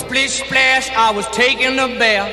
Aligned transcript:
splish 0.00 0.42
splash, 0.42 0.90
I 0.96 1.12
was 1.12 1.26
taking 1.30 1.78
a 1.78 1.88
bath. 1.98 2.32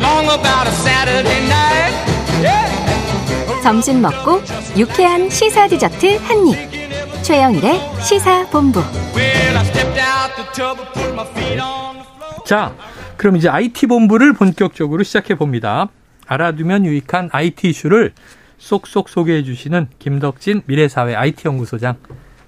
Long 0.00 0.26
about 0.26 0.66
a 0.66 0.74
Saturday 0.86 1.40
night. 1.50 1.94
Yeah. 2.40 3.62
점심 3.62 4.00
먹고 4.02 4.40
유쾌한 4.76 5.28
시사 5.28 5.68
디저트 5.68 6.16
한 6.22 6.46
입. 6.48 7.22
최영일의 7.22 7.80
시사 8.02 8.46
본부. 8.50 8.80
Well, 9.14 9.56
I 9.56 9.64
stepped 9.64 9.98
out 10.00 10.34
the 10.36 10.46
tub 10.52 10.78
and 10.80 10.92
put 10.92 11.12
my 11.12 11.26
feet 11.26 11.60
on 11.60 11.94
the 11.96 12.06
floor. 12.16 12.44
자, 12.44 12.74
그럼 13.16 13.36
이제 13.36 13.48
IT 13.48 13.86
본부를 13.86 14.32
본격적으로 14.32 15.02
시작해 15.02 15.34
봅니다. 15.34 15.88
알아두면 16.26 16.84
유익한 16.86 17.30
IT 17.32 17.68
이슈를 17.68 18.12
쏙쏙 18.58 19.08
소개해 19.08 19.42
주시는 19.42 19.88
김덕진 19.98 20.62
미래사회 20.66 21.14
IT 21.14 21.46
연구소장 21.46 21.96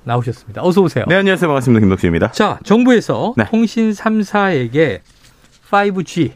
나오셨습니다. 0.04 0.62
어서 0.62 0.82
오세요. 0.82 1.04
네, 1.08 1.16
안녕하세요. 1.16 1.48
반갑습니다. 1.48 1.80
김덕수입니다. 1.80 2.32
자, 2.32 2.58
정부에서 2.64 3.34
네. 3.36 3.44
통신 3.50 3.92
3사에게 3.92 5.00
5G 5.70 6.32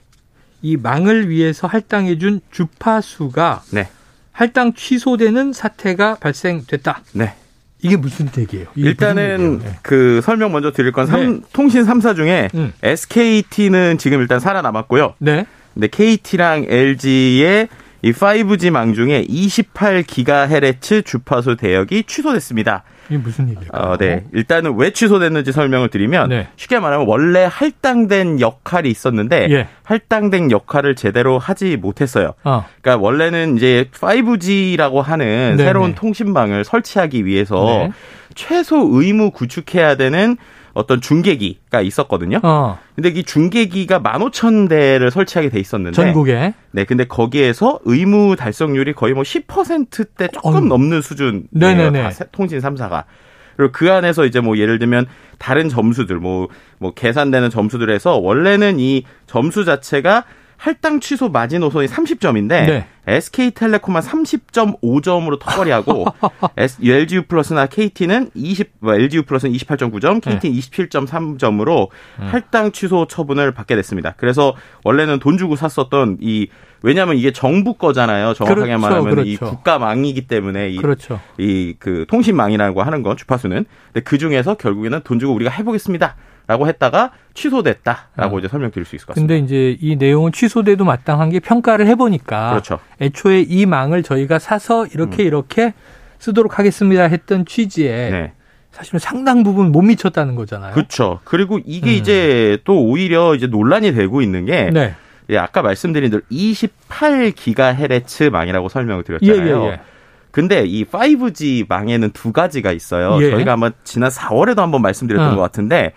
이 0.63 0.77
망을 0.77 1.29
위해서 1.29 1.67
할당해 1.67 2.19
준 2.19 2.41
주파수가 2.51 3.63
네. 3.73 3.89
할당 4.33 4.73
취소되는 4.75 5.53
사태가 5.53 6.17
발생됐다. 6.17 7.03
네. 7.13 7.35
이게 7.81 7.97
무슨 7.97 8.29
얘기예요? 8.37 8.67
이게 8.75 8.89
일단은 8.89 9.53
무슨? 9.57 9.59
네. 9.71 9.79
그 9.83 10.21
설명 10.23 10.51
먼저 10.51 10.73
드릴 10.73 10.91
건 10.91 11.07
삼- 11.07 11.35
네. 11.35 11.41
통신 11.53 11.85
3사 11.85 12.17
중에 12.17 12.49
음. 12.55 12.73
SKT는 12.83 13.99
지금 13.99 14.21
일단 14.21 14.41
살아남았고요. 14.41 15.15
네. 15.19 15.47
근데 15.75 15.87
KT랑 15.87 16.67
LG의 16.69 17.69
이 18.09 18.13
5G 18.13 18.71
망 18.71 18.95
중에 18.95 19.25
28GHz 19.25 21.05
주파수 21.05 21.57
대역이 21.57 22.05
취소됐습니다. 22.05 22.85
이게 23.09 23.19
무슨 23.19 23.49
얘기일까요? 23.51 23.93
어, 23.93 23.97
네. 23.97 24.25
일단은 24.33 24.77
왜 24.77 24.91
취소됐는지 24.91 25.53
설명을 25.53 25.89
드리면 25.89 26.29
네. 26.31 26.49
쉽게 26.57 26.79
말하면 26.79 27.07
원래 27.07 27.49
할당된 27.51 28.41
역할이 28.41 28.91
있었는데 28.91 29.49
예. 29.51 29.69
할당된 29.83 30.51
역할을 30.51 30.95
제대로 30.95 31.39
하지 31.39 31.77
못했어요. 31.77 32.35
어. 32.45 32.67
그러니까 32.81 33.03
원래는 33.03 33.57
이제 33.57 33.89
5G라고 33.93 35.03
하는 35.03 35.57
네네. 35.57 35.65
새로운 35.65 35.95
통신망을 35.95 36.65
설치하기 36.65 37.25
위해서 37.27 37.65
네. 37.65 37.93
최소 38.35 38.89
의무 38.91 39.31
구축해야 39.31 39.97
되는 39.97 40.37
어떤 40.79 41.01
중계기가 41.01 41.81
있었거든요. 41.81 42.39
어. 42.43 42.79
근데 42.95 43.09
이 43.09 43.23
중계기가 43.25 44.01
15,000대를 44.01 45.11
설치하게 45.11 45.51
돼 45.51 45.59
있었는데 45.59 45.95
전국에 45.95 46.55
네, 46.71 46.85
근데 46.85 47.05
거기에서 47.05 47.81
의무 47.85 48.37
달성률이 48.37 48.93
거의 48.93 49.13
뭐 49.15 49.23
10%대 49.25 50.29
조금 50.29 50.55
어휴. 50.55 50.65
넘는 50.67 51.03
수준이에요. 51.03 51.43
네네네. 51.51 52.03
다 52.03 52.11
세- 52.11 52.25
통신 52.31 52.59
3사가. 52.61 53.05
그리고 53.57 53.73
그 53.73 53.91
안에서 53.93 54.25
이제 54.25 54.39
뭐 54.41 54.57
예를 54.57 54.79
들면 54.79 55.07
다른 55.39 55.69
점수들 55.69 56.17
뭐 56.17 56.49
뭐 56.81 56.93
계산되는 56.95 57.51
점수들에서 57.51 58.19
원래는 58.19 58.79
이 58.79 59.03
점수 59.27 59.65
자체가 59.65 60.23
할당 60.59 60.99
취소 61.01 61.29
마지노선이 61.29 61.87
30점인데 61.87 62.49
네. 62.49 62.87
SK텔레콤만 63.07 64.03
30.5점으로 64.03 65.39
턱걸이하고 65.39 66.05
LGU 66.83 67.23
플러스나 67.23 67.67
KT는 67.67 68.31
20뭐 68.31 68.95
LGU 68.95 69.23
플러스는 69.23 69.55
28.9점, 69.55 70.21
KT는 70.21 70.55
27.3점으로 70.59 71.89
할당 72.17 72.73
취소 72.73 73.07
처분을 73.07 73.53
받게 73.53 73.77
됐습니다. 73.77 74.15
그래서 74.19 74.55
원래는 74.85 75.21
돈 75.21 75.39
주고 75.39 75.57
샀었던 75.57 76.19
이 76.21 76.49
왜냐하면 76.83 77.17
이게 77.17 77.33
정부 77.33 77.75
거잖아요. 77.75 78.35
정확하게 78.35 78.67
그렇죠, 78.67 78.81
말하면 78.81 79.27
이 79.27 79.37
그렇죠. 79.37 79.57
국가망이기 79.57 80.27
때문에 80.27 80.71
이 80.71 80.77
그렇죠. 80.77 81.21
이그 81.39 82.07
통신망이라고 82.09 82.83
하는 82.83 83.03
건 83.03 83.17
주파수는 83.17 83.65
근데 83.93 84.01
그 84.05 84.19
중에서 84.19 84.55
결국에는 84.55 85.01
돈 85.05 85.19
주고 85.19 85.35
우리가 85.35 85.51
해보겠습니다 85.51 86.17
라고 86.49 86.67
했다가 86.67 87.13
취소됐다라고 87.35 88.37
어. 88.37 88.39
이제 88.39 88.49
설명드릴 88.49 88.87
수 88.87 88.97
있을 88.97 89.07
것 89.07 89.15
같습니다. 89.15 89.35
근데 89.35 89.45
이제 89.45 89.77
이 89.81 89.97
내용은 89.97 90.33
취소돼도 90.33 90.85
마땅한 90.87 91.29
게 91.29 91.41
평가를 91.41 91.87
해보니까 91.89 92.51
그렇죠. 92.51 92.81
애초에 93.03 93.43
이 93.43 93.67
망을 93.67 94.03
저희가 94.03 94.39
사서 94.39 94.87
이렇게 94.87 95.25
이렇게 95.25 95.75
쓰도록 96.19 96.59
하겠습니다 96.59 97.05
했던 97.05 97.45
취지에 97.45 98.11
네. 98.11 98.33
사실은 98.73 98.99
상당 98.99 99.43
부분 99.43 99.73
못 99.73 99.83
미쳤다는 99.83 100.37
거잖아요. 100.37 100.73
그렇죠. 100.73 101.21
그리고 101.25 101.61
이게 101.67 101.91
음. 101.91 101.95
이제 101.97 102.59
또 102.65 102.83
오히려 102.83 103.35
이제 103.35 103.47
논란이 103.47 103.93
되고 103.93 104.23
있는 104.23 104.47
게 104.47 104.71
네. 104.73 104.95
예, 105.29 105.37
아까 105.37 105.61
말씀드린 105.61 106.11
대로 106.11 106.23
28GHz 106.33 108.31
망이라고 108.31 108.71
설명을 108.71 109.05
예, 109.07 109.19
드렸잖아요. 109.19 109.65
예, 109.65 109.69
예. 109.73 109.81
근데 110.31 110.65
이 110.65 110.87
5G 110.87 111.67
망에는 111.69 112.11
두 112.13 112.33
가지가 112.33 112.73
있어요. 112.73 113.23
예. 113.23 113.33
저희가 113.33 113.53
아마 113.53 113.71
지난 113.85 114.09
4월에도 114.09 114.61
한번 114.61 114.81
말씀드렸던 114.81 115.33
어. 115.35 115.37
것 115.37 115.43
같은데 115.43 115.93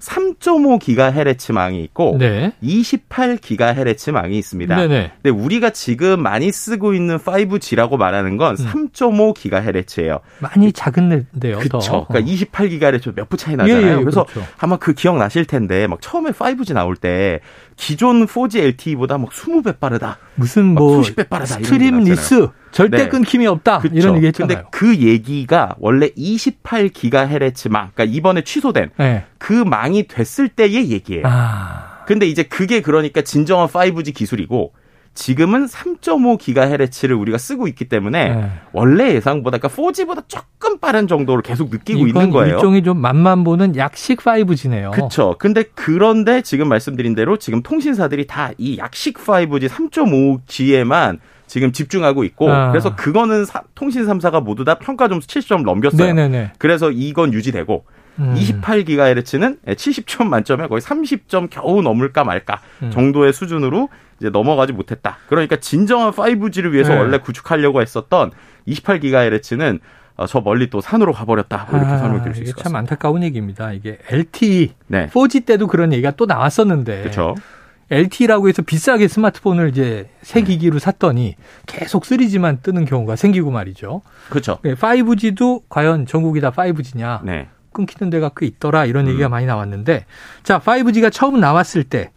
3.5GHz 0.00 1.52
망이 1.52 1.82
있고 1.84 2.16
네. 2.18 2.52
28GHz 2.62 4.12
망이 4.12 4.38
있습니다. 4.38 4.76
네네. 4.76 5.12
근데 5.22 5.30
우리가 5.30 5.70
지금 5.70 6.22
많이 6.22 6.50
쓰고 6.52 6.94
있는 6.94 7.18
5G라고 7.18 7.96
말하는 7.96 8.36
건 8.36 8.56
음. 8.58 8.88
3.5GHz예요. 8.92 10.20
많이 10.40 10.72
작은데요. 10.72 11.58
그렇죠. 11.58 11.78
더. 11.78 12.06
그러니까 12.06 12.32
28GHz 12.32 13.14
몇 13.14 13.28
배 13.28 13.36
차이 13.36 13.52
예, 13.52 13.56
나잖아요. 13.56 13.98
예, 13.98 14.00
그래서 14.00 14.24
그렇죠. 14.24 14.48
아마 14.58 14.76
그 14.76 14.92
기억 14.92 15.16
나실 15.16 15.44
텐데 15.44 15.86
막 15.86 16.00
처음에 16.00 16.30
5G 16.30 16.74
나올 16.74 16.96
때 16.96 17.40
기존 17.76 18.26
4G 18.26 18.60
LTE보다 18.60 19.18
막 19.18 19.30
20배 19.30 19.78
빠르다. 19.80 20.18
무슨 20.36 20.74
막 20.74 20.86
뭐 20.86 21.02
수십 21.02 21.16
배 21.16 21.24
빠르다 21.24 21.54
seamless 21.54 22.48
절대 22.74 22.96
네. 22.96 23.08
끊김이 23.08 23.46
없다 23.46 23.78
그쵸? 23.78 23.94
이런 23.94 24.16
얘기 24.16 24.26
했잖아요. 24.26 24.48
근데 24.48 24.68
그 24.72 24.96
얘기가 24.96 25.76
원래 25.78 26.08
28GHz 26.08 27.70
망, 27.70 27.90
그러니까 27.94 28.16
이번에 28.16 28.42
취소된 28.42 28.90
네. 28.98 29.24
그 29.38 29.52
망이 29.52 30.08
됐을 30.08 30.48
때의 30.48 30.90
얘기예요. 30.90 31.22
아. 31.24 32.02
근데 32.04 32.26
이제 32.26 32.42
그게 32.42 32.82
그러니까 32.82 33.22
진정한 33.22 33.68
5G 33.68 34.12
기술이고 34.12 34.72
지금은 35.14 35.66
3.5GHz를 35.66 37.18
우리가 37.18 37.38
쓰고 37.38 37.68
있기 37.68 37.84
때문에 37.88 38.34
네. 38.34 38.50
원래 38.72 39.14
예상보다 39.14 39.58
그러니까 39.58 39.82
4G보다 39.82 40.24
조금 40.28 40.78
빠른 40.78 41.06
정도로 41.06 41.40
계속 41.42 41.70
느끼고 41.70 42.06
있는 42.08 42.30
거예요. 42.30 42.54
일종의 42.56 42.82
좀 42.82 42.98
맛만 43.00 43.44
보는 43.44 43.76
약식 43.76 44.18
5G네요. 44.20 44.90
그렇죠. 44.92 45.36
근데 45.38 45.64
그런데 45.74 46.42
지금 46.42 46.68
말씀드린 46.68 47.14
대로 47.14 47.36
지금 47.36 47.62
통신사들이 47.62 48.26
다 48.26 48.52
이 48.58 48.76
약식 48.78 49.14
5G 49.18 49.68
3.5G에만 49.68 51.18
지금 51.46 51.72
집중하고 51.72 52.24
있고 52.24 52.50
아. 52.52 52.70
그래서 52.70 52.94
그거는 52.96 53.44
사- 53.44 53.62
통신 53.74 54.04
3사가 54.06 54.42
모두 54.42 54.64
다 54.64 54.74
평가 54.78 55.08
점수 55.08 55.26
70점 55.28 55.62
넘겼어요. 55.64 56.06
네네네. 56.12 56.52
그래서 56.58 56.90
이건 56.90 57.32
유지되고 57.32 57.84
음. 58.20 58.34
28GHz는 58.36 59.58
70점 59.66 60.26
만점에 60.26 60.68
거의 60.68 60.80
30점 60.80 61.48
겨우 61.50 61.82
넘을까 61.82 62.22
말까 62.24 62.60
음. 62.82 62.90
정도의 62.90 63.32
수준으로 63.32 63.88
이제 64.20 64.30
넘어가지 64.30 64.72
못했다. 64.72 65.18
그러니까 65.28 65.56
진정한 65.56 66.12
5G를 66.12 66.72
위해서 66.72 66.94
네. 66.94 66.98
원래 66.98 67.18
구축하려고 67.18 67.80
했었던 67.80 68.30
28GHz는 68.68 69.80
어, 70.16 70.26
저 70.26 70.40
멀리 70.40 70.70
또 70.70 70.80
산으로 70.80 71.12
가버렸다. 71.12 71.66
뭐 71.70 71.78
이렇게 71.80 71.94
아, 71.94 71.98
설명드릴 71.98 72.34
수 72.36 72.42
있을 72.42 72.54
것참 72.54 72.72
같습니다. 72.72 72.78
안타까운 72.78 73.22
얘기입니다. 73.24 73.72
이게 73.72 73.98
LTE, 74.08 74.74
네. 74.86 75.08
4G 75.08 75.44
때도 75.44 75.66
그런 75.66 75.92
얘기가 75.92 76.12
또 76.12 76.26
나왔었는데 76.26 77.00
그렇죠. 77.00 77.34
LTE라고 77.90 78.48
해서 78.48 78.62
비싸게 78.62 79.08
스마트폰을 79.08 79.68
이제 79.68 80.08
새 80.22 80.40
네. 80.40 80.46
기기로 80.46 80.78
샀더니 80.78 81.34
계속 81.66 82.04
3G만 82.04 82.62
뜨는 82.62 82.84
경우가 82.84 83.16
생기고 83.16 83.50
말이죠. 83.50 84.02
그렇죠. 84.30 84.58
5G도 84.62 85.62
과연 85.68 86.06
전국이 86.06 86.40
다 86.40 86.50
5G냐? 86.50 87.24
네. 87.24 87.48
끊기는 87.72 88.08
데가 88.08 88.30
꽤 88.36 88.46
있더라 88.46 88.86
이런 88.86 89.06
음. 89.06 89.10
얘기가 89.10 89.28
많이 89.28 89.46
나왔는데 89.46 90.06
자 90.44 90.60
5G가 90.60 91.12
처음 91.12 91.40
나왔을 91.40 91.82
때 91.82 92.12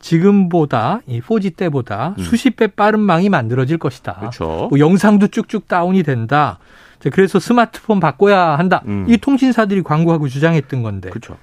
지금보다 0.00 1.00
이 1.06 1.20
4G 1.20 1.56
때보다 1.56 2.14
음. 2.18 2.22
수십 2.22 2.56
배 2.56 2.66
빠른 2.66 3.00
망이 3.00 3.28
만들어질 3.28 3.78
것이다. 3.78 4.14
그렇죠. 4.14 4.66
뭐 4.70 4.78
영상도 4.78 5.28
쭉쭉 5.28 5.68
다운이 5.68 6.02
된다. 6.02 6.58
자, 6.98 7.10
그래서 7.10 7.38
스마트폰 7.38 8.00
바꿔야 8.00 8.58
한다. 8.58 8.82
음. 8.86 9.06
이 9.08 9.16
통신사들이 9.16 9.82
광고하고 9.82 10.28
주장했던 10.28 10.82
건데 10.82 11.10
그렇죠. 11.10 11.36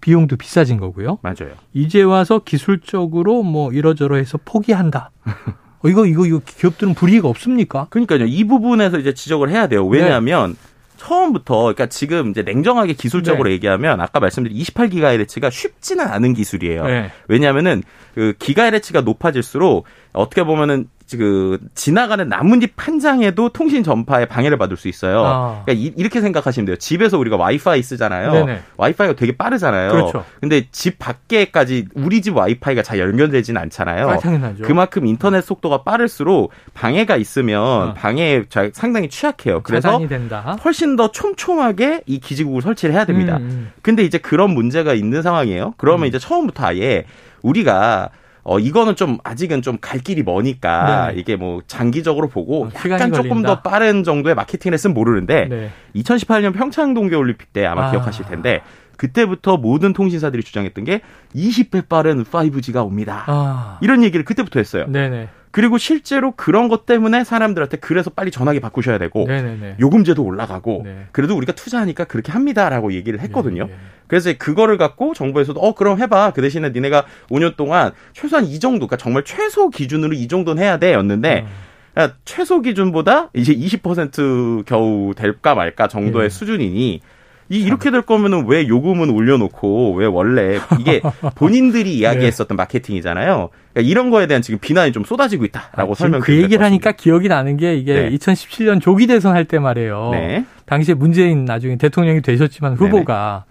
비용도 0.00 0.36
비싸진 0.36 0.78
거고요. 0.78 1.18
맞아요. 1.22 1.54
이제 1.72 2.02
와서 2.02 2.40
기술적으로 2.44 3.42
뭐 3.42 3.72
이러저러 3.72 4.16
해서 4.16 4.38
포기한다. 4.44 5.10
어, 5.82 5.88
이거 5.88 6.06
이거 6.06 6.26
이거 6.26 6.40
기업들은 6.44 6.94
불이익 6.94 7.24
없습니까? 7.24 7.86
그러니까요. 7.90 8.24
이 8.24 8.44
부분에서 8.44 8.98
이제 8.98 9.14
지적을 9.14 9.50
해야 9.50 9.66
돼요. 9.66 9.86
왜냐하면 9.86 10.56
처음부터 11.00 11.62
그러니까 11.62 11.86
지금 11.86 12.28
이제 12.30 12.42
냉정하게 12.42 12.92
기술적으로 12.92 13.48
네. 13.48 13.54
얘기하면 13.54 14.02
아까 14.02 14.20
말씀드린 14.20 14.58
28GHz가 14.58 15.50
쉽지는 15.50 16.06
않은 16.06 16.34
기술이에요. 16.34 16.84
네. 16.84 17.10
왜냐하면은 17.26 17.82
그 18.14 18.34
기가헤르츠가 18.38 19.00
높아질수록 19.00 19.86
어떻게 20.12 20.44
보면은 20.44 20.88
그 21.18 21.58
지나가는 21.74 22.28
나뭇잎 22.28 22.72
한 22.76 22.98
장에도 22.98 23.48
통신 23.50 23.82
전파에 23.82 24.26
방해를 24.26 24.56
받을 24.58 24.76
수 24.76 24.88
있어요. 24.88 25.24
아. 25.24 25.62
그러니까 25.64 25.92
이, 25.96 26.02
렇게 26.02 26.20
생각하시면 26.20 26.66
돼요. 26.66 26.76
집에서 26.76 27.18
우리가 27.18 27.36
와이파이 27.36 27.82
쓰잖아요. 27.82 28.32
네네. 28.32 28.60
와이파이가 28.76 29.14
되게 29.14 29.36
빠르잖아요. 29.36 29.90
그렇죠. 29.92 30.24
근데 30.40 30.66
집 30.72 30.98
밖에까지 30.98 31.86
우리 31.94 32.22
집 32.22 32.36
와이파이가 32.36 32.82
잘 32.82 32.98
연결되진 32.98 33.56
않잖아요. 33.56 34.08
아, 34.08 34.18
당연하죠. 34.18 34.64
그만큼 34.64 35.06
인터넷 35.06 35.42
속도가 35.42 35.82
빠를수록 35.82 36.52
방해가 36.74 37.16
있으면 37.16 37.60
어. 37.62 37.94
방해에 37.94 38.44
자- 38.48 38.70
상당히 38.72 39.08
취약해요. 39.08 39.60
그래서. 39.62 40.00
훨씬 40.64 40.96
더 40.96 41.10
촘촘하게 41.10 42.02
이 42.06 42.18
기지국을 42.20 42.62
설치를 42.62 42.94
해야 42.94 43.04
됩니다. 43.04 43.36
음, 43.36 43.42
음. 43.42 43.72
근데 43.82 44.02
이제 44.02 44.18
그런 44.18 44.50
문제가 44.50 44.94
있는 44.94 45.22
상황이에요. 45.22 45.74
그러면 45.76 46.08
이제 46.08 46.18
처음부터 46.18 46.66
아예 46.66 47.04
우리가 47.42 48.10
어 48.42 48.58
이거는 48.58 48.96
좀 48.96 49.18
아직은 49.24 49.62
좀 49.62 49.78
갈 49.80 50.00
길이 50.00 50.22
머니까 50.22 51.10
네. 51.12 51.18
이게 51.20 51.36
뭐 51.36 51.60
장기적으로 51.66 52.28
보고 52.28 52.64
어, 52.66 52.70
약간 52.90 53.12
조금 53.12 53.28
걸린다. 53.30 53.48
더 53.48 53.62
빠른 53.62 54.04
정도의 54.04 54.34
마케팅을 54.34 54.74
했으면 54.74 54.94
모르는데 54.94 55.46
네. 55.48 55.70
2018년 55.96 56.52
평창 56.54 56.94
동계 56.94 57.16
올림픽 57.16 57.52
때 57.52 57.64
아마 57.66 57.88
아. 57.88 57.90
기억하실 57.90 58.26
텐데 58.26 58.62
그때부터 58.96 59.56
모든 59.56 59.92
통신사들이 59.94 60.42
주장했던 60.42 60.84
게 60.84 61.00
20배 61.34 61.88
빠른 61.88 62.22
5G가 62.24 62.84
옵니다. 62.84 63.24
아. 63.26 63.78
이런 63.80 64.02
얘기를 64.02 64.24
그때부터 64.24 64.60
했어요. 64.60 64.84
네네. 64.88 65.28
그리고 65.50 65.78
실제로 65.78 66.32
그런 66.32 66.68
것 66.68 66.86
때문에 66.86 67.24
사람들한테 67.24 67.78
그래서 67.78 68.10
빨리 68.10 68.30
전화기 68.30 68.60
바꾸셔야 68.60 68.98
되고 68.98 69.26
네네네. 69.26 69.76
요금제도 69.80 70.22
올라가고 70.22 70.82
네. 70.84 71.06
그래도 71.12 71.36
우리가 71.36 71.52
투자하니까 71.52 72.04
그렇게 72.04 72.30
합니다라고 72.30 72.92
얘기를 72.92 73.20
했거든요. 73.20 73.66
예, 73.68 73.72
예. 73.72 73.76
그래서 74.06 74.32
그거를 74.38 74.76
갖고 74.76 75.14
정부에서도 75.14 75.58
어 75.60 75.74
그럼 75.74 75.98
해봐 75.98 76.32
그 76.32 76.42
대신에 76.42 76.70
니네가 76.70 77.04
5년 77.30 77.56
동안 77.56 77.92
최소한 78.12 78.44
이 78.44 78.60
정도 78.60 78.86
그러니까 78.86 78.96
정말 78.96 79.24
최소 79.24 79.70
기준으로 79.70 80.14
이 80.14 80.28
정도는 80.28 80.62
해야 80.62 80.78
돼였는데 80.78 81.44
어. 81.46 81.70
그러니까 81.94 82.16
최소 82.24 82.60
기준보다 82.60 83.30
이제 83.34 83.54
20% 83.54 84.64
겨우 84.66 85.14
될까 85.16 85.54
말까 85.54 85.88
정도의 85.88 86.26
예. 86.26 86.28
수준이니 86.28 87.00
이 87.50 87.60
이렇게 87.60 87.90
될 87.90 88.02
거면은 88.02 88.46
왜 88.46 88.68
요금은 88.68 89.10
올려놓고 89.10 89.94
왜 89.96 90.06
원래 90.06 90.60
이게 90.78 91.02
본인들이 91.34 91.92
이야기했었던 91.98 92.56
마케팅이잖아요. 92.56 93.50
그러니까 93.72 93.90
이런 93.90 94.10
거에 94.10 94.28
대한 94.28 94.40
지금 94.40 94.60
비난이 94.60 94.92
좀 94.92 95.02
쏟아지고 95.02 95.44
있다라고 95.46 95.92
아, 95.92 95.94
설명. 95.96 96.20
그 96.20 96.32
얘기를 96.40 96.64
하니까 96.64 96.92
기억이 96.92 97.26
나는 97.28 97.56
게 97.56 97.74
이게 97.74 97.94
네. 98.08 98.10
2017년 98.16 98.80
조기 98.80 99.08
대선 99.08 99.34
할 99.34 99.44
때 99.50 99.58
말이에요. 99.58 100.10
네. 100.12 100.44
당시에 100.66 100.94
문재인 100.94 101.44
나중에 101.44 101.76
대통령이 101.76 102.22
되셨지만 102.22 102.74
후보가 102.74 103.44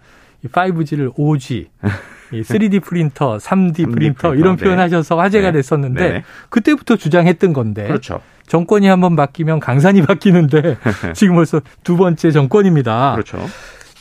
이 0.45 0.47
5G를 0.47 1.13
5G, 1.15 1.65
이 2.31 2.41
3D 2.41 2.81
프린터, 2.81 3.35
3D, 3.35 3.73
3D 3.73 3.91
프린터 3.91 4.29
프린터, 4.29 4.35
이런 4.35 4.55
네. 4.55 4.63
표현하셔서 4.63 5.19
화제가 5.19 5.47
네. 5.51 5.57
됐었는데 5.57 6.09
네. 6.09 6.23
그때부터 6.47 6.95
주장했던 6.95 7.51
건데 7.51 7.85
그렇죠. 7.85 8.21
정권이 8.47 8.87
한번 8.87 9.17
바뀌면 9.17 9.59
강산이 9.59 10.03
바뀌는데 10.03 10.77
지금 11.13 11.35
벌써 11.35 11.59
두 11.83 11.97
번째 11.97 12.31
정권입니다. 12.31 13.11
그렇죠. 13.15 13.45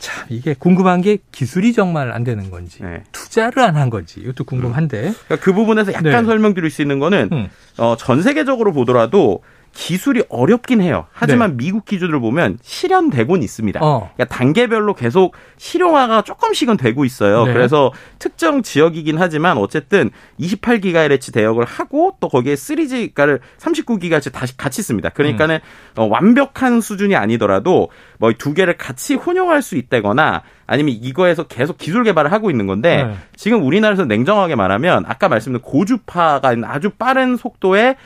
참 0.01 0.27
이게 0.29 0.55
궁금한 0.59 1.01
게 1.01 1.19
기술이 1.33 1.73
정말 1.73 2.13
안 2.13 2.23
되는 2.25 2.51
건지 2.51 2.79
네. 2.83 3.03
투자를 3.13 3.63
안 3.63 3.77
한 3.77 3.91
건지 3.91 4.21
이것도 4.21 4.45
궁금한데. 4.45 5.13
그러니까 5.27 5.37
그 5.45 5.53
부분에서 5.53 5.93
약간 5.93 6.13
네. 6.13 6.25
설명드릴 6.25 6.71
수 6.71 6.83
있는 6.83 6.99
거는 6.99 7.29
음. 7.33 7.49
어, 7.79 7.97
전 7.99 8.23
세계적으로 8.23 8.73
보더라도 8.73 9.43
기술이 9.79 10.25
어렵긴 10.29 10.81
해요. 10.81 11.07
하지만 11.13 11.51
네. 11.51 11.57
미국 11.59 11.85
기준을 11.85 12.19
보면 12.19 12.59
실현되곤 12.63 13.45
있습니다. 13.45 13.79
어. 13.81 14.11
그러니까 14.13 14.25
단계별로 14.25 14.95
계속 14.95 15.37
실용화가 15.57 16.23
조금씩은 16.23 16.77
되고 16.77 17.05
있어요. 17.05 17.45
네. 17.45 17.53
그래서 17.53 17.93
특정 18.19 18.63
지역이긴 18.63 19.19
하지만 19.19 19.57
어쨌든 19.57 20.11
28GHz 20.41 21.33
대역을 21.33 21.65
하고 21.65 22.17
또 22.19 22.29
거기에 22.29 22.55
3G가를 22.55 23.39
39GHz 23.59 24.33
다시 24.33 24.57
같이 24.57 24.83
씁니다. 24.83 25.11
그러니까는 25.11 25.55
음. 25.55 26.03
어, 26.03 26.07
완벽한 26.07 26.81
수준이 26.81 27.15
아니더라도 27.15 27.91
뭐 28.19 28.33
두 28.33 28.55
개를 28.55 28.77
같이 28.77 29.15
혼용할 29.15 29.63
수 29.63 29.77
있다거나 29.77 30.43
아니면 30.67 30.97
이거에서 31.01 31.45
계속 31.45 31.79
기술 31.79 32.03
개발을 32.05 32.33
하고 32.33 32.51
있는 32.51 32.67
건데 32.67 33.05
네. 33.05 33.15
지금 33.37 33.65
우리나라에서 33.65 34.05
냉정하게 34.07 34.55
말하면 34.55 35.05
아까 35.07 35.29
말씀드린 35.29 35.63
고주파가 35.63 36.57
아주 36.65 36.91
빠른 36.91 37.37
속도의 37.37 37.97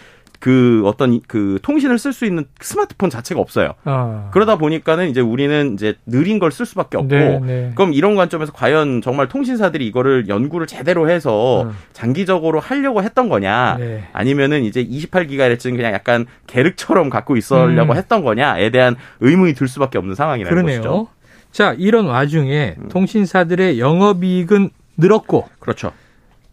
그 0.42 0.82
어떤 0.86 1.20
그 1.28 1.60
통신을 1.62 1.98
쓸 2.00 2.12
수 2.12 2.26
있는 2.26 2.46
스마트폰 2.60 3.10
자체가 3.10 3.40
없어요. 3.40 3.74
어. 3.84 4.28
그러다 4.32 4.56
보니까는 4.58 5.08
이제 5.08 5.20
우리는 5.20 5.74
이제 5.74 5.94
느린 6.04 6.40
걸 6.40 6.50
쓸 6.50 6.66
수밖에 6.66 6.96
없고 6.98 7.08
네, 7.14 7.38
네. 7.40 7.72
그럼 7.76 7.92
이런 7.94 8.16
관점에서 8.16 8.50
과연 8.52 9.02
정말 9.02 9.28
통신사들이 9.28 9.86
이거를 9.86 10.28
연구를 10.28 10.66
제대로 10.66 11.08
해서 11.08 11.62
음. 11.62 11.70
장기적으로 11.92 12.58
하려고 12.58 13.04
했던 13.04 13.28
거냐 13.28 13.76
네. 13.78 14.02
아니면은 14.12 14.64
이제 14.64 14.84
28기가헤르츠는 14.84 15.76
그냥 15.76 15.92
약간 15.92 16.26
계륵처럼 16.48 17.08
갖고 17.08 17.36
있으려고 17.36 17.92
음. 17.92 17.96
했던 17.96 18.24
거냐에 18.24 18.70
대한 18.70 18.96
의문이 19.20 19.54
들 19.54 19.68
수밖에 19.68 19.96
없는 19.98 20.16
상황이라는 20.16 20.50
그러네요. 20.56 20.80
것이죠. 20.80 21.08
자, 21.52 21.72
이런 21.78 22.06
와중에 22.06 22.74
음. 22.78 22.88
통신사들의 22.88 23.78
영업이익은 23.78 24.70
늘었고 24.96 25.48
그렇죠. 25.60 25.92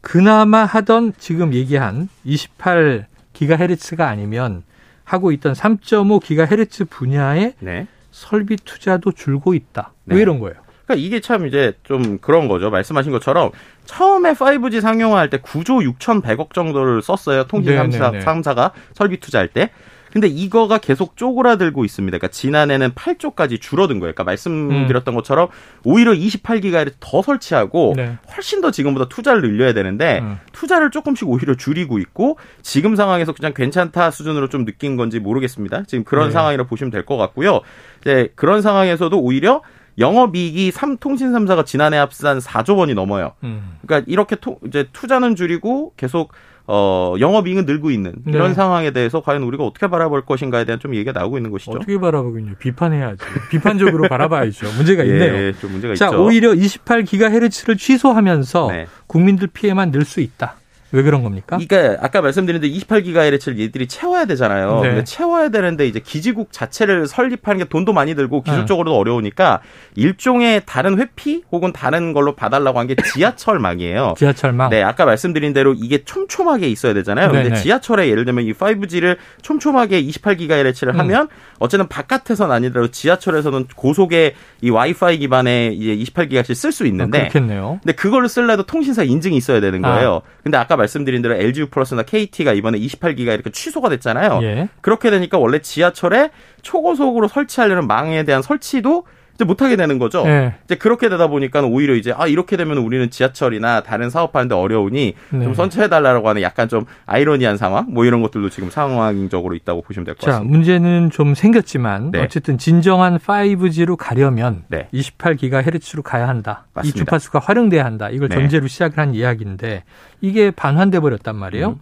그나마 0.02 0.64
하던 0.64 1.14
지금 1.18 1.54
얘기한 1.56 2.08
28 2.24 3.09
기가헤르츠가 3.40 4.08
아니면 4.08 4.64
하고 5.06 5.32
있던 5.32 5.54
3.5 5.54 6.22
기가헤르츠 6.22 6.86
분야의 6.86 7.54
네. 7.60 7.88
설비 8.12 8.58
투자도 8.58 9.14
줄고 9.14 9.54
있다. 9.54 9.94
네. 10.04 10.16
왜 10.16 10.22
이런 10.22 10.40
거예요? 10.40 10.56
그러니까 10.86 11.06
이게 11.06 11.22
참 11.22 11.48
이제 11.48 11.74
좀 11.84 12.18
그런 12.18 12.48
거죠. 12.48 12.70
말씀하신 12.70 13.12
것처럼 13.12 13.52
처음에 13.86 14.34
5G 14.34 14.82
상용화할 14.82 15.30
때 15.30 15.38
9조 15.38 15.90
6,100억 16.00 16.54
정도를 16.54 17.02
썼어요. 17.02 17.46
통신 17.46 17.76
네, 17.76 17.82
3사, 17.82 18.12
네, 18.12 18.20
네. 18.20 18.26
3사가 18.26 18.72
설비 18.94 19.20
투자할 19.20 19.48
때. 19.48 19.72
근데 20.12 20.28
이거가 20.28 20.78
계속 20.80 21.16
쪼그라들고 21.18 21.86
있습니다. 21.86 22.18
그러니까 22.18 22.32
지난해는 22.34 22.92
8조까지 22.92 23.62
줄어든 23.62 24.00
거예요. 24.00 24.14
그러니까 24.14 24.24
말씀드렸던 24.24 25.14
것처럼 25.16 25.50
오히려 25.84 26.14
28기가를 26.14 26.94
더 27.00 27.22
설치하고 27.22 27.94
네. 27.96 28.18
훨씬 28.36 28.62
더 28.62 28.72
지금보다 28.72 29.08
투자를 29.10 29.42
늘려야 29.42 29.74
되는데 29.74 30.20
음. 30.22 30.38
투자를 30.52 30.92
조금씩 30.92 31.28
오히려 31.30 31.56
줄이고 31.56 32.00
있고 32.00 32.38
지금 32.62 32.96
상황에서 32.96 33.34
그냥 33.34 33.54
괜찮다 33.54 34.12
수준으로 34.12 34.50
좀 34.50 34.66
느낀 34.66 34.96
건지 34.98 35.20
모르겠습니다. 35.20 35.84
지금 35.88 36.04
그런 36.04 36.28
네. 36.28 36.32
상황이라 36.32 36.66
보시면 36.66 36.92
될 36.92 37.06
것 37.06 37.18
같고요. 37.18 37.62
이제 38.02 38.32
그런 38.36 38.62
상황에서도 38.62 39.18
오히려 39.20 39.62
영업이익이 39.98 40.72
삼 40.72 40.98
통신 40.98 41.32
3사가 41.34 41.66
지난해 41.66 41.98
합산 41.98 42.40
4조 42.40 42.78
원이 42.78 42.94
넘어요. 42.94 43.34
음. 43.44 43.78
그러니까 43.86 44.10
이렇게 44.10 44.36
토, 44.36 44.60
이제 44.66 44.88
투자는 44.94 45.36
줄이고 45.36 45.94
계속 45.98 46.32
어 46.72 47.16
영업이익은 47.20 47.66
늘고 47.66 47.90
있는 47.90 48.14
이런 48.28 48.50
네. 48.50 48.54
상황에 48.54 48.92
대해서 48.92 49.22
과연 49.22 49.42
우리가 49.42 49.64
어떻게 49.66 49.88
바라볼 49.88 50.24
것인가에 50.26 50.66
대한 50.66 50.80
좀 50.80 50.94
얘기가 50.94 51.12
나오고 51.18 51.38
있는 51.38 51.50
것이죠. 51.50 51.72
어떻게 51.72 51.98
바라보긴요? 51.98 52.54
비판해야지. 52.60 53.24
비판적으로 53.50 54.04
바라봐야죠. 54.10 54.68
문제가 54.78 55.04
예, 55.04 55.10
있네요. 55.10 55.34
예, 55.34 55.54
좀 55.54 55.72
문제가 55.72 55.96
자, 55.96 56.06
있죠. 56.10 56.24
오히려 56.24 56.52
28기가헤르츠를 56.54 57.76
취소하면서 57.78 58.68
네. 58.72 58.86
국민들 59.08 59.48
피해만 59.48 59.90
늘 59.92 60.06
수 60.06 60.22
있다. 60.22 60.56
왜 60.92 61.04
그런 61.04 61.24
겁니까? 61.24 61.58
그러니까 61.58 62.04
아까 62.04 62.22
말씀드린 62.22 62.62
대로 62.62 62.74
28기가헤르츠를 62.74 63.60
얘들이 63.60 63.88
채워야 63.88 64.26
되잖아요. 64.26 64.82
네. 64.82 64.90
근데 64.90 65.04
채워야 65.04 65.50
되는데 65.50 65.88
이제 65.88 66.00
기지국 66.00 66.52
자체를 66.52 67.08
설립하는 67.08 67.60
게 67.60 67.66
돈도 67.70 67.94
많이 67.94 68.16
들고 68.16 68.44
네. 68.46 68.52
기술적으로도 68.52 68.98
어려우니까 68.98 69.62
일종의 69.96 70.64
다른 70.66 71.00
회피 71.00 71.44
혹은 71.52 71.72
다른 71.72 72.14
걸로 72.14 72.36
봐달라고 72.36 72.78
한 72.80 72.90
게 72.90 72.96
지하철망이에요. 72.96 74.16
지하철망. 74.18 74.70
네, 74.70 74.82
아까 74.82 75.06
말씀드린 75.06 75.54
대로 75.54 75.74
이게 75.74 76.04
촘촘하게 76.04 76.68
있어야 76.70 76.94
되잖아요. 76.94 77.30
근데 77.30 77.50
네네. 77.50 77.56
지하철에 77.62 78.10
예를 78.10 78.26
들면 78.26 78.46
이 78.46 78.54
5G를 78.54 79.18
촘촘하게 79.42 80.02
28기가헤르츠를 80.04 80.96
음. 80.96 81.00
하면 81.00 81.28
어쨌든 81.60 81.88
바깥에서는 81.88 82.54
아니더라도 82.56 82.90
지하철에서는 82.92 83.68
고속의 83.76 84.34
이 84.62 84.70
와이파이 84.70 85.20
기반의 85.20 85.76
이제 85.76 86.12
28기가헤르츠 86.12 86.56
쓸수 86.56 86.84
아, 86.84 86.88
있는데 86.88 87.20
그렇겠네요. 87.20 87.80
근데 87.84 87.94
그걸로 87.94 88.28
쓸래도 88.28 88.64
통신사 88.64 89.04
인증이 89.04 89.38
있어야 89.38 89.60
되는 89.62 89.84
아. 89.86 89.96
거예요. 89.96 90.22
근데 90.44 90.58
아까 90.58 90.76
말씀드린 90.80 91.22
대로 91.22 91.36
LG 91.36 91.66
플러스나 91.66 92.04
KT가 92.04 92.54
이번에 92.54 92.80
28기가 92.80 93.34
이렇게 93.34 93.52
취소가 93.52 93.90
됐잖아요. 93.90 94.40
예. 94.44 94.70
그렇게 94.82 95.12
되니까 95.12 95.38
원래 95.38 95.60
지하철에 95.60 96.32
초고속으로 96.62 97.28
설치하려는 97.28 97.88
망에 97.88 98.24
대한 98.24 98.42
설치도 98.42 99.06
이제 99.40 99.46
못하게 99.46 99.78
되는 99.78 100.00
거죠. 100.00 100.26
예. 100.28 100.56
이제 100.66 100.76
그렇게 100.76 101.08
되다 101.08 101.28
보니까 101.28 101.62
오히려 101.62 101.96
이제 101.96 102.14
아 102.16 102.28
이렇게 102.28 102.58
되면 102.58 102.78
우리는 102.78 103.10
지하철이나 103.10 103.84
다른 103.84 104.10
사업하는데 104.10 104.54
어려우니 104.54 105.14
네. 105.30 105.44
좀 105.46 105.54
선처해달라고 105.54 106.28
하는 106.28 106.42
약간 106.42 106.68
좀 106.68 106.84
아이러니한 107.06 107.56
상황 107.56 107.86
뭐 107.88 108.04
이런 108.04 108.22
것들도 108.22 108.50
지금 108.50 108.70
상황적으로 108.70 109.56
있다고 109.56 109.82
보시면 109.82 110.04
될것 110.04 110.20
자, 110.20 110.32
같습니다. 110.32 110.52
문제는 110.52 111.12
좀 111.12 111.36
생겼지만 111.36 112.12
네. 112.12 112.22
어쨌든 112.22 112.58
진정한 112.58 113.18
5G로 113.18 113.96
가려면 113.98 114.64
네. 114.68 114.90
28기가헤르츠로 114.94 116.04
가야 116.04 116.28
한다. 116.28 116.66
이 116.66 116.72
맞습니다. 116.74 116.98
주파수가 117.00 117.40
활용돼야 117.40 117.86
한다. 117.86 118.10
이걸 118.10 118.28
네. 118.28 118.36
전제로 118.36 118.68
시작을 118.68 118.98
한 118.98 119.14
이야기인데 119.16 119.84
이게 120.20 120.52
반환돼 120.52 121.00
버렸단 121.00 121.38
말이에요. 121.38 121.70
음. 121.70 121.76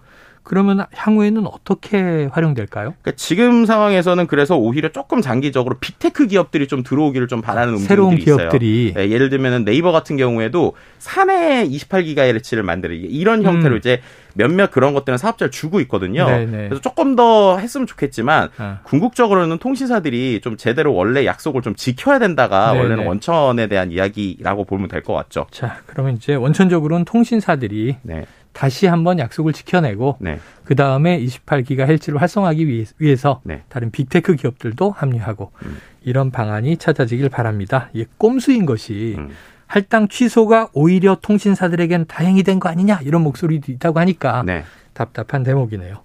그러면 0.48 0.86
향후에는 0.94 1.46
어떻게 1.46 2.30
활용될까요? 2.32 2.94
그러니까 3.02 3.12
지금 3.18 3.66
상황에서는 3.66 4.28
그래서 4.28 4.56
오히려 4.58 4.88
조금 4.94 5.20
장기적으로 5.22 5.76
빅테크 5.82 6.28
기업들이 6.28 6.70
좀 6.70 6.84
들어오기를 6.84 7.28
좀 7.28 7.42
바라는 7.42 7.74
움직임들이 7.74 7.88
새로운 7.88 8.18
있어요. 8.18 8.38
기업들이 8.38 8.94
네, 8.96 9.10
예를 9.10 9.30
들면 9.30 9.66
네이버 9.66 9.92
같은 9.92 10.16
경우에도 10.16 10.72
사내 11.00 11.68
28기가헤르츠를 11.68 12.62
만들기 12.62 13.08
이런 13.08 13.44
형태로 13.44 13.76
음. 13.76 13.78
이제 13.78 14.00
몇몇 14.36 14.72
그런 14.72 14.94
것들은 14.94 15.18
사업자를 15.18 15.52
주고 15.52 15.82
있거든요. 15.82 16.26
네네. 16.28 16.70
그래서 16.70 16.80
조금 16.80 17.18
더 17.18 17.58
했으면 17.58 17.86
좋겠지만 17.86 18.50
아. 18.58 18.80
궁극적으로는 18.84 19.58
통신사들이 19.58 20.40
좀 20.42 20.56
제대로 20.56 20.94
원래 20.94 21.26
약속을 21.26 21.62
좀 21.62 21.76
지켜야 21.76 22.20
된다가 22.20 22.72
네네. 22.72 22.80
원래는 22.80 23.06
원천에 23.08 23.68
대한 23.68 23.92
이야기라고 23.92 24.64
보면 24.64 24.88
될 24.88 25.02
것 25.02 25.14
같죠. 25.14 25.48
자, 25.52 25.78
그러면 25.88 26.16
이제 26.18 26.36
원천적으로는 26.36 27.06
통신사들이 27.06 27.98
네, 28.04 28.26
다시 28.58 28.88
한번 28.88 29.20
약속을 29.20 29.54
지켜내고 29.54 30.18
네, 30.20 30.40
그 30.64 30.74
다음에 30.74 31.20
28기가 31.20 31.82
헬츠를 31.88 32.20
활성화하기 32.20 32.68
위해- 32.68 32.86
위해서 32.98 33.40
네. 33.44 33.62
다른 33.70 33.92
빅테크 33.92 34.36
기업들도 34.36 34.90
합류하고 34.90 35.52
음. 35.64 35.78
이런 36.04 36.32
방안이 36.32 36.78
찾아지길 36.78 37.30
바랍니다. 37.30 37.90
이게 37.94 38.06
꼼수인 38.18 38.66
것이 38.66 39.14
음. 39.20 39.30
할당 39.68 40.08
취소가 40.08 40.70
오히려 40.74 41.20
통신사들에겐 41.22 42.06
다행이 42.08 42.42
된 42.42 42.60
거 42.60 42.68
아니냐 42.70 43.02
이런 43.04 43.22
목소리도 43.22 43.72
있다고 43.74 44.00
하니까 44.00 44.42
네. 44.44 44.64
답답한 44.94 45.44
대목이네요. 45.44 45.98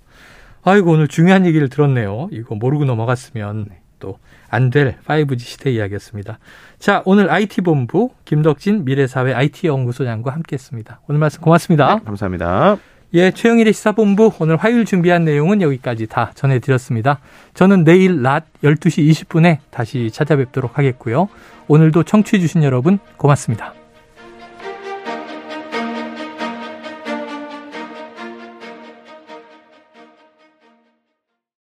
아이고 0.65 0.91
오늘 0.93 1.09
중요한 1.09 1.47
얘기를 1.47 1.71
들었네요. 1.71 2.29
이거 2.33 2.55
모르고 2.55 2.85
넘어갔으면 2.85 3.67
또 4.03 4.19
안 4.53 4.71
될 4.71 4.97
5G 5.07 5.41
시대 5.41 5.73
이야기였습니다. 5.73 6.39
자 6.79 7.03
오늘 7.07 7.31
IT본부 7.31 8.11
김덕진 8.25 8.85
미래사회 8.85 9.33
IT연구소장과 9.33 10.31
함께했습니다. 10.31 11.01
오늘 11.09 11.19
말씀 11.19 11.41
고맙습니다. 11.41 11.97
네, 11.97 12.05
감사합니다. 12.05 12.77
예, 13.15 13.31
최영일의 13.31 13.73
시사본부 13.73 14.33
오늘 14.39 14.57
화요일 14.57 14.85
준비한 14.85 15.25
내용은 15.25 15.61
여기까지 15.61 16.07
다 16.07 16.33
전해드렸습니다. 16.35 17.21
저는 17.55 17.85
내일 17.85 18.23
낮 18.23 18.45
12시 18.63 19.11
20분에 19.11 19.59
다시 19.71 20.11
찾아뵙도록 20.11 20.79
하겠고요. 20.79 21.29
오늘도 21.69 22.05
청취해주신 22.05 22.63
여러분 22.63 22.99
고맙습니다. 23.17 23.82